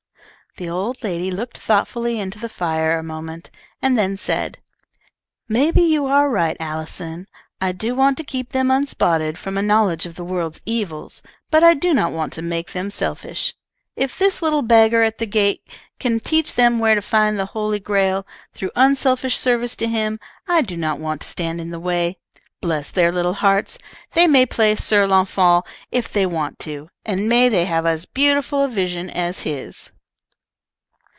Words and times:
The 0.57 0.67
old 0.69 1.01
lady 1.01 1.31
looked 1.31 1.57
thoughtfully 1.59 2.19
into 2.19 2.37
the 2.37 2.49
fire 2.49 2.97
a 2.97 3.03
moment, 3.03 3.49
and 3.81 3.97
then 3.97 4.17
said, 4.17 4.57
"Maybe 5.47 5.81
you 5.81 6.07
are 6.07 6.29
right, 6.29 6.57
Allison. 6.59 7.27
I 7.61 7.71
do 7.71 7.95
want 7.95 8.17
to 8.17 8.25
keep 8.25 8.49
them 8.49 8.69
unspotted 8.69 9.37
from 9.37 9.57
a 9.57 9.61
knowledge 9.61 10.05
of 10.05 10.15
the 10.17 10.25
world's 10.25 10.59
evils, 10.65 11.21
but 11.51 11.63
I 11.63 11.73
do 11.73 11.93
not 11.93 12.11
want 12.11 12.33
to 12.33 12.41
make 12.41 12.73
them 12.73 12.91
selfish. 12.91 13.53
If 13.95 14.19
this 14.19 14.41
little 14.41 14.61
beggar 14.61 15.03
at 15.03 15.19
the 15.19 15.25
gate 15.25 15.63
can 16.01 16.19
teach 16.19 16.55
them 16.55 16.79
where 16.79 16.95
to 16.95 17.01
find 17.01 17.39
the 17.39 17.45
Holy 17.55 17.79
Grail, 17.79 18.27
through 18.53 18.71
unselfish 18.75 19.37
service 19.37 19.77
to 19.77 19.87
him, 19.87 20.19
I 20.49 20.63
do 20.63 20.75
not 20.75 20.99
want 20.99 21.21
to 21.21 21.29
stand 21.29 21.61
in 21.61 21.69
the 21.69 21.79
way. 21.79 22.17
Bless 22.59 22.91
their 22.91 23.13
little 23.13 23.35
hearts, 23.35 23.77
they 24.11 24.27
may 24.27 24.45
play 24.45 24.75
Sir 24.75 25.07
Launfal 25.07 25.65
if 25.91 26.11
they 26.11 26.25
want 26.25 26.59
to, 26.59 26.89
and 27.05 27.29
may 27.29 27.47
they 27.47 27.63
have 27.65 27.85
as 27.85 28.05
beautiful 28.05 28.63
a 28.63 28.67
vision 28.67 29.09
as 29.09 29.39
his!" 29.43 29.91